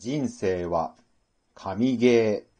[0.00, 0.94] 人生は
[1.54, 2.50] 神ゲー。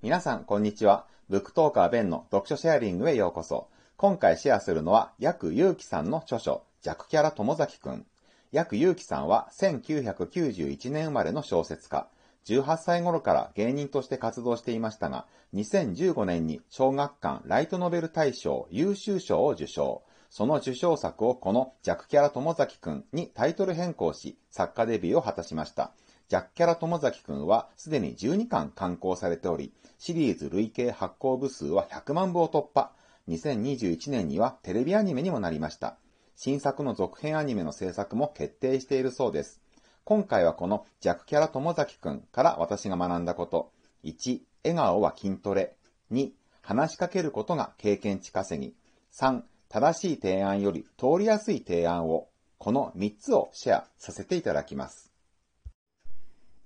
[0.00, 1.06] 皆さん、こんにちは。
[1.28, 3.66] ブックトーカーベンの読書シェアリングへようこそ。
[3.96, 8.06] 今回シェアするのは、ヤクユウキさんの著書、弱キャラ友崎くん。
[8.52, 12.08] ヤクユウキさんは1991年生まれの小説家。
[12.46, 20.02] 18歳頃から芸人として活動していましたが、2015年に小学館ライトノベル大賞優秀賞を受賞。
[20.30, 25.92] その受賞作をこの弱キャラ友崎くんにタイトル変更し、作家デビューを果たしました。
[26.28, 32.90] ジャッキャラ友崎くんはすでに12巻刊行されており、シリーズ累計発行部数は100万部を突破。
[33.28, 35.96] 2021年にはテレビアニメにもなりました。
[36.38, 39.62] 新作の続編アニメの制作も決定しているそうです。
[40.04, 43.72] 今回はこのジャッキャラ友崎くんから私が学んだこと。
[44.04, 45.74] 1、笑顔は筋トレ。
[46.12, 48.74] 2、話しかけることが経験値稼ぎ。
[49.18, 52.28] 3、正しい提案より通りやすい提案を。
[52.58, 55.10] この3つをシェアさせていただきます。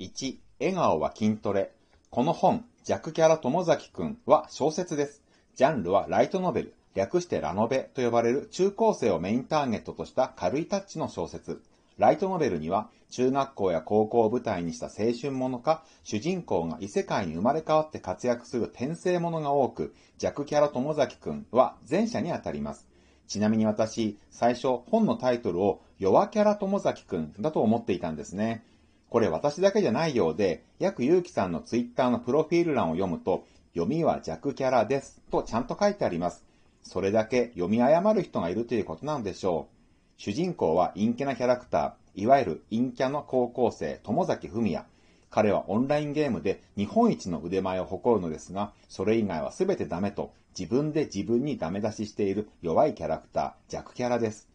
[0.00, 1.70] 1、笑顔は筋トレ。
[2.10, 5.22] この本、弱キャラ友崎くんは小説です。
[5.54, 11.62] ジャンルはライトノベル、略してラノベと呼ばれる中高生をメインターゲットとした軽いタッチの小説。
[11.98, 22.88] ライトノベルには中学校や高校を舞台にした青春ものか、主人公が異世界に生まれ変わって活躍する転生ものが多く、弱キャラ友崎くんは前者にあたります。
[23.28, 28.64] ちなみに私、最初本のタイトルを弱キャラ友崎くんだと思っていたんですね。
[29.08, 33.44] これ私だけじゃないようで、約ゆうきさんのツイッターのプロフィール欄を読むと、
[33.74, 36.44] 読みは弱キャラですとちゃんと書いてあります。
[36.82, 39.80] それだけ読み誤る人がいるということなんでしょう。
[40.16, 44.84] 主人公は陰キャなキャラクター、いわゆる陰キャの高校生、友崎文也。
[45.30, 54.48] 彼はオンラインゲームで日本一の腕前を誇るのですが、それ以外は全てダメと自分で自分にダメ出ししている弱いキャラクター、弱キャラです。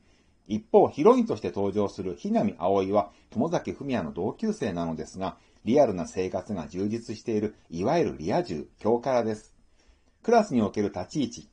[0.48, 9.54] 一方、ヒロインとして登場するひなみ葵は、友崎文也の同級生なのですが、リアルな生活が充実している、いわゆるリア充、強キャラです。
[10.22, 11.50] クラスにおける立ち位置、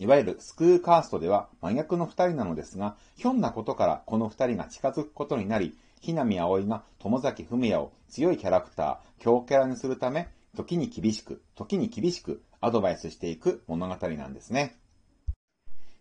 [0.00, 14.76] いわゆるスクールカーストでは真逆の二人なのですが、ひょんなことからこの二人が近づくことになり、ひなみ葵が友崎文也を強いキャラクター、強キャラにするため、時に厳しく、時に厳しくアドバイスしていく物語なんですね。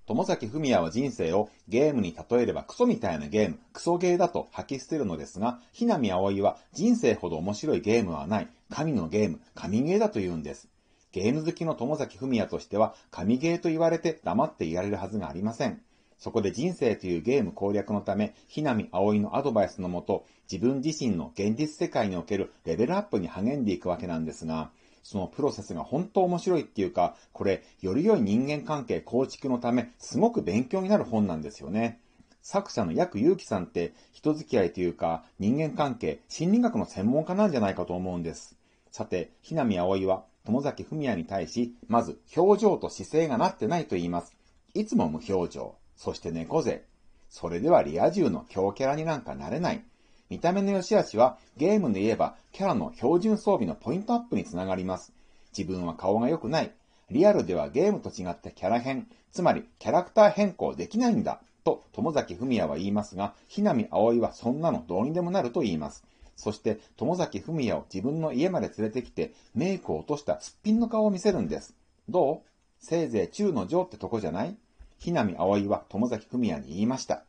[0.05, 10.69] 友崎文也は人生をゲームに例えればクソみたいなゲーム、クソゲーだと吐き捨てるのですが、ひなみ葵は人生ほど面白いゲームはない、神のゲーム、神ゲーだと言うんです。
[11.17, 15.81] ゲーム好きの友崎文也としては、神ゲーと言われて黙っていられるはずがありません。
[16.19, 24.69] そこで人生というゲーム攻略のため、ひなみ葵のアドバイスのもと、自分自身の現実世界におけるレベルアップに励んでいくわけなんですが、
[25.01, 31.99] そのプロセスが本当面白いっていうか、これ、より良い人間関係構築のため、すごく勉強になる本なんですよね。
[32.43, 38.55] 作者の薬祐樹さんって、人付き合いというか、人間関係、心理学の専門家なんじゃないかと思うんです。
[38.91, 44.33] さて、ひなみあおいは、友崎文也に対し、まず、表情と姿勢がなってないと言います。
[44.73, 45.75] いつも無表情。
[45.97, 46.85] そして猫背。
[47.29, 49.83] それではリア充の強キャラになんかなれない。
[50.29, 55.11] 見た目の良し悪しはゲームで言えばキャラの標準装備のポイントアップにつながります。
[55.57, 56.71] 自分は顔が良くない。
[57.11, 61.41] リアルではゲームと違ってキャラ変、つまりキャラクター変更できないんだ。
[61.65, 66.05] と友崎文也は言いますが、ひなみ葵はそんなのどうにでもなると言います。
[66.37, 71.73] そして友崎文也を自分の家まで連れてきてメイクを落としたすっぴんの顔を見せるんです。
[72.07, 72.39] どう？
[72.79, 74.55] せいぜい中の上ってとこじゃない？
[74.99, 77.23] ひなみ葵は友崎文也に言いました。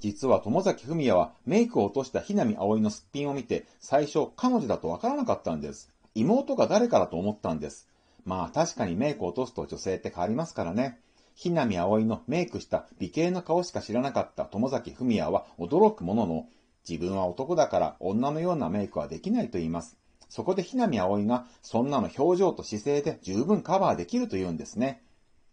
[0.00, 5.90] 実は友崎文也はメイクを落としたひなみ葵のすっぴんを見て、最初彼女だとわからなかったんです。
[6.14, 7.88] 妹が誰かだと思ったんです。
[8.24, 10.98] まあ確かにメイクを落とすと女性って変わりますからね。
[11.34, 16.46] ひなみ葵のメイクした美形の顔しか知らなかった友崎文也は驚くものの、
[16.86, 19.96] 自分は男だから女のようなメイクはできないと言います。
[20.28, 25.02] そこでひなみ葵がそんなの表情と姿勢で十分カバーできると言うんですね。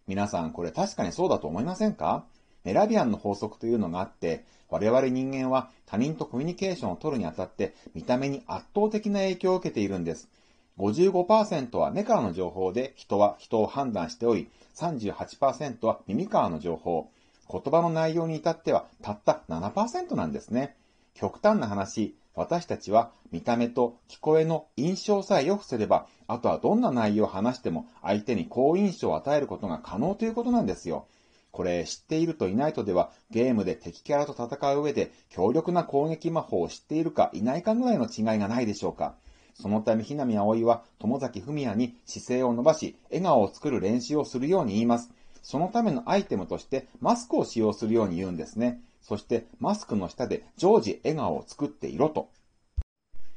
[0.08, 2.26] 皆さんこれ確かにそうだと思いませんか？
[2.64, 10.30] メラビアンの法則というのがあって、我々人間は他人とコミュニケーションを取るにあたって見た目に圧倒的な影響を受けているんです。
[10.78, 17.10] 55%は目からの情報で人は人を判断しており、38%は耳からの情報、
[17.50, 20.76] 言葉の内容に至ってはたった7%なんですね。
[21.16, 31.08] 極端な話、私たちは見た目と聞こえの印象さえ良くすれば、あとはどんな内容を話しても相手に好印象を与えることが可能ということなんですよ。
[31.52, 39.16] これ知っているといないとではゲームで敵キャラと戦う上で強力な攻撃魔法を知っているかいないかぐらいの違いがないでしょうか。
[39.54, 45.12] そのため、ひなみあおいは、友崎文也に姿勢を伸ばし、笑顔を作る練習をするように言います。
[45.42, 48.82] そのためのアイテムとして、マスクを使用するように言うんですね。
[49.08, 52.28] そして、マスクの下で常時笑顔を作っていろと。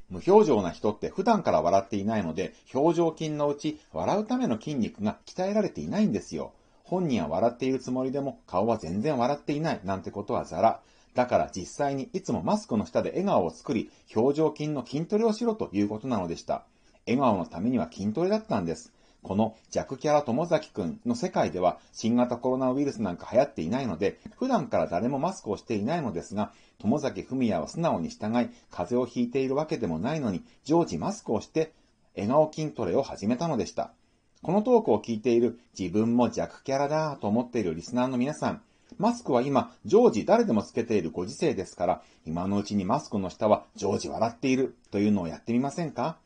[0.09, 6.53] 無表情な人って普段から笑っていないので、表情筋のうち笑うための筋肉が鍛えられていないんですよ。
[6.85, 10.81] 本人は笑っているつもりでも顔は全然笑っていないなんてことはザラ。
[11.15, 16.65] だから実際にいつもマスクの下で笑顔を作り、表情筋の筋トレをしろということなのでした。
[17.07, 18.95] 笑顔のためには筋トレだったんです。
[19.29, 31.73] この弱キャラ友崎くんの世界では新型コロナウイルスなんか流行っていないので、普段から誰もマスクをしていないのですが、友崎文也は素直に従い、風邪をひいているわけでもないのに、常時マスクをして、
[32.17, 33.93] 笑顔筋トレを始めたのでした。
[34.41, 38.63] このトークを聞いている自分も弱キャラだと思っているリスナーの皆さん、
[38.97, 46.17] マスクは今、常時誰でもつけているご時世ですから、今のうちにマスクの下は常時笑っているというのをやってみませんか？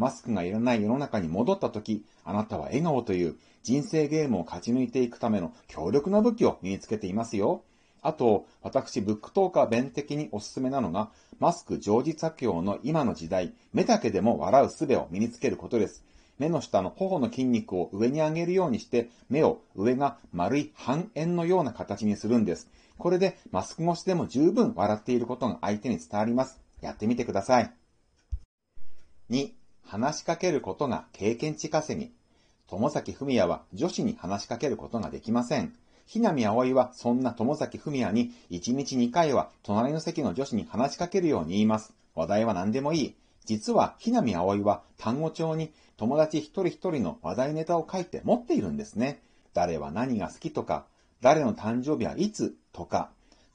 [0.00, 7.62] マスクがいらない世の中に戻った時、あなたは笑顔という人生ゲームを勝ち抜いていくための強力な武器を身につけていますよ。
[8.00, 16.02] あと、私、ブックトーカー弁的におすすめなのが、マスク常時着用の今の時代、目だけでも笑う術を身につけることです。
[16.38, 22.70] 目の下の頬の筋肉を上に上げるようにして、目を上が丸い半円のような形にするんです。
[22.96, 26.58] これでマスク越しでも十分笑っていることが相手に伝わります。
[26.80, 27.70] やってみてください。
[29.28, 32.12] 2、話しかけることが経験値稼ぎ。
[32.68, 35.74] 友崎文也は女子に話しかけることができません。
[36.06, 41.92] ひなみあおいはそんな友崎文也に1日2回は隣の席の女子に話しかけるように言います。
[42.14, 43.14] 話題は何でもいい。
[43.44, 49.20] 実はひなみあおいは単語帳に友達一人一人の話題ネタを書いて持っているんですね。
[49.52, 50.86] 誰は何が好きとか、
[51.20, 53.10] 誰の誕生日はいつとか、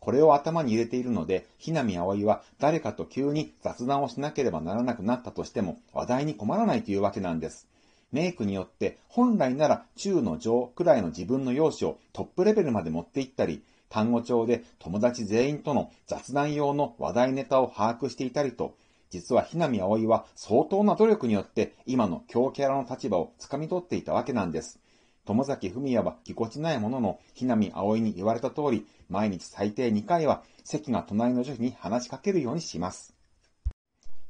[0.06, 7.68] これを頭に入れているので、ひなみあおいは誰かと急に雑談をしなければならなくなったとしても話題に困らないというわけなんです。
[8.12, 18.76] メイクによって本来なら中の上くらいの自分の容姿をトップレベルまで持っていったり、単語帳で友達全員との雑談用の話題ネタを把握していたりと、
[19.10, 24.80] 実はひなみあおいは相当な努力によって今の強キャラの立場を掴み取っていたわけなんです。
[25.26, 33.16] 友崎文也はぎこちないものの、ひなみあおいに言われた通り、毎日最低2回は席が隣の女子に話しかけるようにします。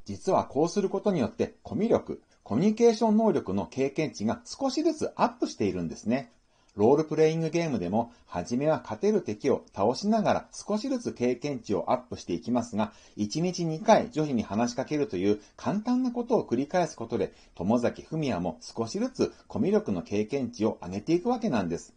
[0.06, 6.32] 実はこうすることによってコミュ力、コミュニケーション能力の経験値が少しずつアップしているんですね。
[6.76, 21.94] ロールプレイングゲームでも、初めは勝てる敵を倒しながら少しずつ経験値をアップしていきますが、1日2回女子に話しかけるという簡単なことを繰り返すことで、友崎文也も少しずつコミュ力の経験値を上げていくわけなんです。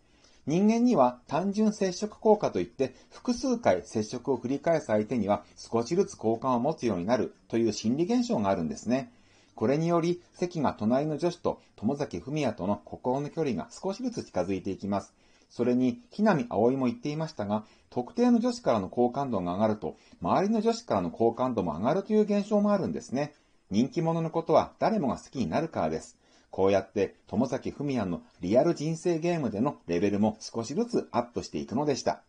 [0.47, 9.13] 人間には単純接触効果といって複数回接触を繰り返す相手には少しずつ好感を持つようになるという心理現象があるんですね。
[9.59, 15.17] これにより、席が隣の女子と友崎文也との心の距離が少しずつ近づいていきます。
[15.51, 23.35] それに、ひなみあおいも言っていましたが、特定の女子からの好感度が上がると、周りの女子からの好感度も上がるという現象もあるんですね。
[23.69, 26.17] 人気者のことは誰もが好きになるからです。
[26.51, 32.23] こうやって友崎文也のリアル人生ゲームでのレベルも少しずつアップしていくのでした。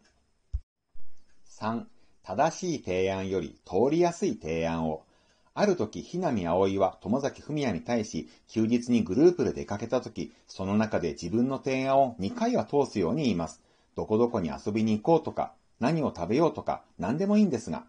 [1.60, 1.84] 3.
[2.24, 5.04] 正しい提案より通りやすい提案を。
[5.59, 13.61] ある時、ひなみあおいは友崎文也に対し、休日にグループで出かけた時、その中で自分の提案を2回は通すように言います。
[13.94, 15.51] どこどこに遊びに行こうとか、
[15.81, 17.83] 何を食べようとか、何でもいいんですが。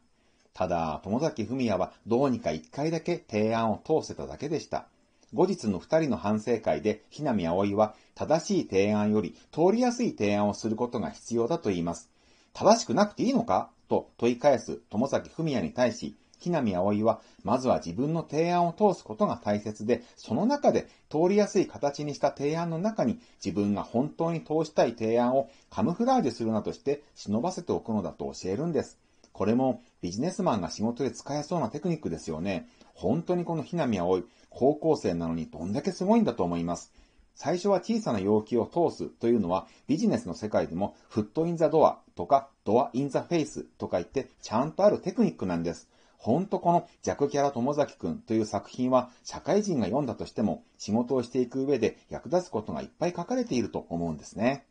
[0.52, 4.88] ただ、友崎文也はどうにか1回だけ提案を通せただけでした。
[5.32, 12.10] 後日の2人の反省会で、ひなみあおいは、正しい提案より通りやすい提案をすることが必要だと言います。
[12.52, 13.70] 正しくなくていいのか？
[13.88, 28.98] と問い返す友崎文也に対し、木南葵は、まずは自分の提案を通すことが大切で、その中で通りやすい形にした提案の中に自分が本当に通したい提案をカムフラージュするなどして忍ばせておくのだと教えるんです。
[29.32, 32.68] これもビジネスマンが仕事で使えそうなテクニックですよね。
[32.94, 36.92] 本当にこのひなみ葵、高校生なのにどんだけすごいんだと思います。
[37.34, 45.88] 最初は小さな要求を通すというのはビジネスの世界でもフットインザドアとかドアインザフェイスとか言ってちゃんとあるテクニックなんです。
[46.22, 54.66] ほんとこの弱キャラ友崎くんという作品は社会人が読んだとしても仕事をしていく上で役立つことがいっぱい書かれていると思うんですね。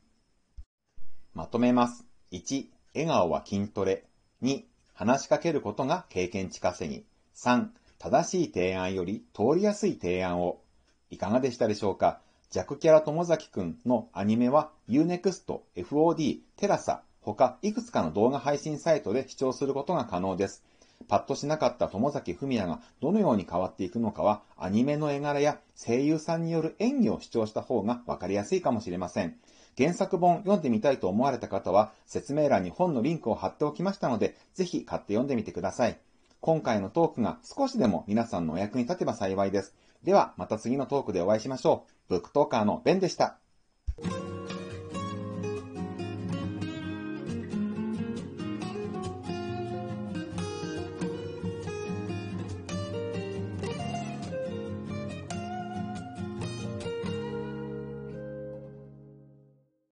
[1.33, 2.05] まとめます。
[2.31, 4.03] 1、笑顔は筋トレ。
[4.43, 4.61] 2、
[4.93, 7.03] 話しかけることが経験値稼ぎ。
[7.35, 10.61] 3、正しい提案より通りやすい提案を。
[11.09, 12.21] いかがでしたでしょうか？
[12.51, 20.63] ジャクキャラ友崎くんのアニメは Unext、FOD、テラサ、他いくつかの動画配信サイトで視聴することが可能です。
[21.07, 29.37] パッとしなかった友崎文也がどのように変わっていくのかは、アニメの絵柄や声優さんによる演技を視聴した方がわかりやすいかもしれません。
[29.77, 35.97] 原作本読んでみたいと思われた方は、説明欄に本のリンクを貼っておきましたので、ぜひ買って読んでみてください。
[36.41, 39.73] 今回のトークが少しでも皆さんのお役に立てば幸いです。
[40.03, 41.91] では、また次のトークでお会いしましょう。
[42.09, 43.39] ブックトーカーのベンでした。